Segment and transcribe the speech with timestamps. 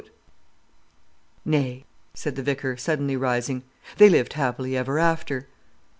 [1.45, 3.61] "Nay," said the vicar, suddenly rising,
[3.99, 5.45] "they lived happily ever after."